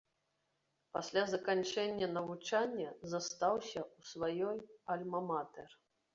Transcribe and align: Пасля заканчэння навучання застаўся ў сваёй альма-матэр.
Пасля 0.95 1.23
заканчэння 1.33 2.07
навучання 2.15 2.89
застаўся 3.13 3.79
ў 3.85 4.01
сваёй 4.15 4.57
альма-матэр. 4.97 5.81